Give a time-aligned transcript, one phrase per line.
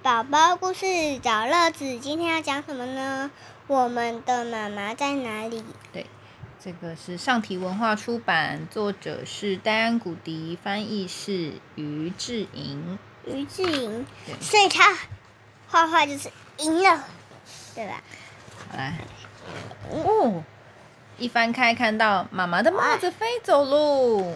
[0.00, 3.30] 宝宝故事找乐子，今天要讲什么呢？
[3.66, 5.64] 我们的妈妈在哪里？
[5.92, 6.06] 对，
[6.62, 12.96] 这个是上体文化出版，作者是戴安·古迪，翻译是于志莹。
[13.26, 14.96] 于志莹对，所以他
[15.66, 17.04] 画画就是赢了，
[17.74, 18.00] 对吧？
[18.70, 18.98] 好来，
[19.90, 20.44] 哦，
[21.18, 24.32] 一翻开看到妈妈的帽子飞走喽。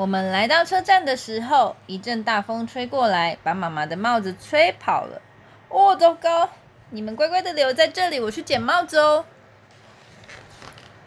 [0.00, 5.20] 我们来到车站的时候，一阵大风吹过来，把妈妈的帽子吹跑了。
[5.68, 6.48] 哦，糟糕！
[6.88, 9.26] 你们乖乖的留在这里，我去捡帽子哦。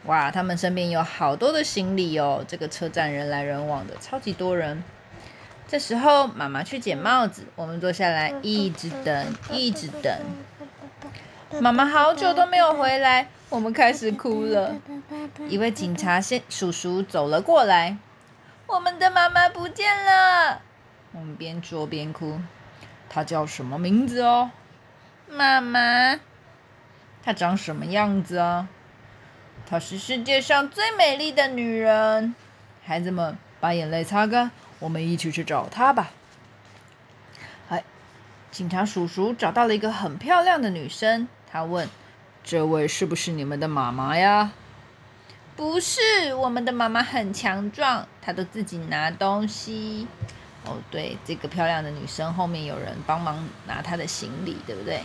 [0.05, 4.84] 哇，他们身边有好多的行李哦，这个车站人来人往的，超级多人。
[5.67, 10.16] 这时候，妈妈去捡帽子，我们坐下来，一直等，一直等。
[11.59, 14.75] 妈妈好久都没有回来，我们开始哭了。
[15.50, 17.98] 一位警察先叔叔走了过来，
[18.73, 20.59] 我们的妈妈不见了。
[21.12, 22.40] 我们边说边哭。
[23.08, 24.50] 她叫什么名字哦？
[25.30, 26.20] 妈妈。
[27.22, 28.67] 她长什么样子啊？
[29.70, 32.34] 她是世界上最美丽的女人。
[32.84, 36.09] 孩子们，把眼泪擦干，我们一起去找她吧。
[37.69, 37.84] 哎，
[38.50, 41.88] 警察叔叔找到了一个很漂亮的女生，他问
[42.44, 44.52] ：“这位是不是你们的妈妈呀？”
[45.56, 50.08] 不是，我们的妈妈很强壮，她都自己拿东西。
[50.66, 55.02] 哦，对，这个漂亮的女生后面有人帮忙拿她的行李，对不对？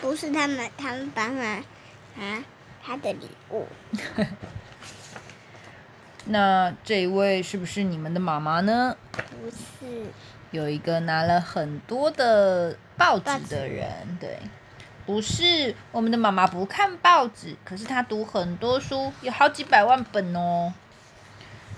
[0.00, 1.64] 不是他们，他们帮忙
[2.16, 2.42] 拿
[2.82, 3.66] 他的礼物。
[6.26, 8.94] 那这一位是不是你们的妈妈呢？
[9.12, 10.04] 不是，
[10.50, 14.38] 有一个拿了很多的报纸报纸的人，对，
[15.06, 20.74] 不是我们的妈妈不看报纸，可是她读很多书，有好几百万本哦。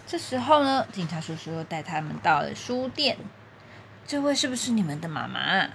[0.06, 3.18] 这时候呢，警察叔叔又带他们到了书店。
[4.06, 5.68] 这位是不是你们的妈妈？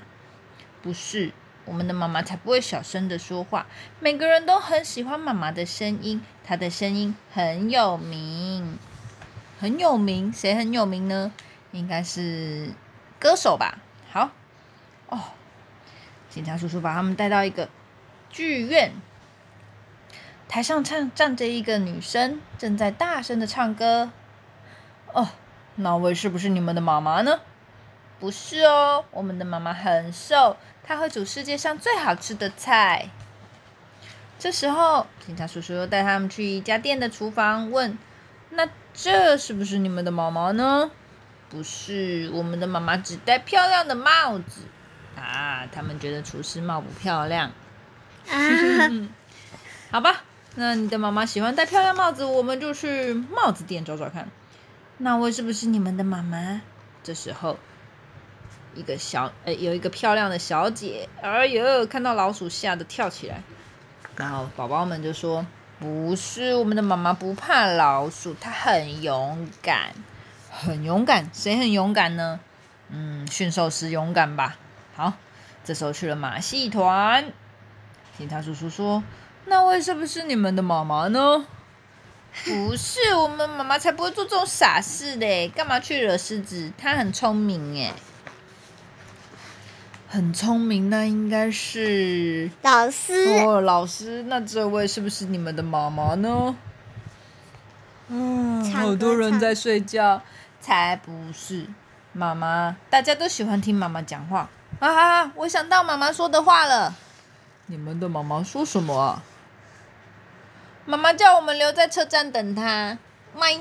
[0.82, 1.32] 不是，
[1.66, 3.68] 我们的妈妈才不会小声的说话。
[4.00, 8.80] 每个人都很喜欢妈妈的声音，她的声音很有名，
[9.60, 10.34] 很有名。
[10.34, 11.32] 谁很有名呢？
[11.72, 12.72] 应该是
[13.20, 13.78] 歌手吧。
[14.12, 14.32] 好，
[15.10, 15.20] 哦，
[16.34, 17.70] 警察叔叔把他们带到一个
[18.32, 18.92] 剧院，
[20.48, 24.10] 台上唱站着一个女生，正在大声的唱歌。
[25.14, 25.30] 哦，
[25.76, 27.40] 那位是不是你们的妈妈呢？
[28.20, 33.10] 不是哦，我们的妈妈很瘦，她会煮世界上最好吃的菜。
[34.40, 37.96] 这时候，警察叔叔又带他们去一家店的厨房，问
[38.50, 40.90] ：“那这是不是你们的妈妈呢？”
[41.48, 44.62] 不是，我们的妈妈只戴漂亮的帽子
[45.16, 45.68] 啊。
[45.72, 47.52] 他们觉得厨师帽不漂亮。
[48.30, 48.38] 啊，
[49.92, 50.24] 好吧，
[50.56, 54.30] 那你的妈妈喜欢戴漂亮帽子，我们就去帽子店找找看。
[54.98, 56.62] 那位是不是你们的妈妈？
[57.04, 57.58] 这时候，
[58.76, 63.44] 一个小呃有一个漂亮的小姐，哎呦，看到老鼠吓得跳起来。
[64.16, 65.46] 然后宝宝们就说
[65.80, 69.94] ：“不是，我们的妈妈不怕老鼠，她很勇敢，
[70.52, 71.30] 很勇敢。
[71.34, 72.40] 谁很勇敢呢？
[72.90, 74.56] 嗯，驯兽师勇敢吧。
[74.96, 75.14] 好，
[75.64, 77.32] 这时候去了马戏团。
[78.18, 79.04] 警察叔叔说
[79.46, 81.46] ：“那位是不是你们的妈妈呢？”
[82.46, 85.48] 不是，我们妈妈才不会做这种傻事嘞！
[85.50, 86.72] 干嘛去惹狮子？
[86.76, 87.94] 她很聪明耶，
[90.10, 93.14] 很聪明，那应该是老师，
[93.46, 94.24] 哦，老师。
[94.24, 96.56] 那这位是不是你们的妈妈呢？
[98.08, 100.24] 嗯，好多人在睡觉，
[100.60, 101.68] 才不是。
[102.14, 104.50] 妈妈，大家都喜欢听妈妈讲话
[104.92, 105.32] 啊！
[105.36, 106.94] 我想到妈妈说的话了。
[107.68, 109.24] 你们的妈妈说什么啊？
[110.86, 112.98] 妈妈叫我们留在车站等她。
[113.36, 113.52] 麦，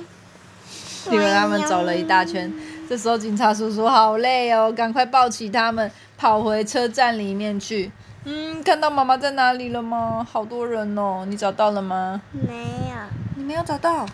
[1.10, 2.52] 因为他们走了一大圈。
[2.88, 7.92] 这时候警察叔叔好累哦，赶快抱起他们，跑回车站里面去。
[8.24, 10.26] 嗯，看到妈妈在哪里了吗？
[10.30, 12.20] 好多人哦，你找到了吗？
[12.32, 12.96] 没有，
[13.36, 14.04] 你没有找到。
[14.04, 14.06] 哈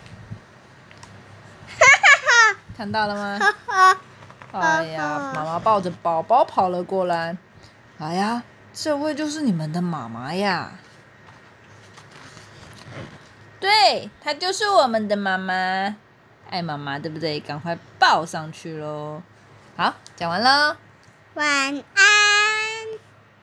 [2.53, 3.39] 哈看到了吗？
[3.39, 3.97] 哈哈，
[4.51, 7.37] 哎呀，妈妈抱着宝宝跑了过来。
[7.99, 8.43] 哎呀，
[8.73, 10.71] 这位就是你们的妈妈呀。
[13.59, 15.95] 对，她就是我们的妈妈，
[16.49, 17.39] 爱妈妈，对不对？
[17.39, 19.21] 赶快抱上去喽。
[19.75, 20.77] 好，讲完了。
[21.35, 21.45] 晚
[21.95, 22.18] 安。